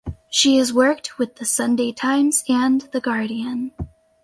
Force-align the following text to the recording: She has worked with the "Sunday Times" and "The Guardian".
She 0.31 0.57
has 0.57 0.73
worked 0.73 1.19
with 1.19 1.35
the 1.35 1.45
"Sunday 1.45 1.91
Times" 1.91 2.43
and 2.49 2.81
"The 2.91 2.99
Guardian". 3.01 3.71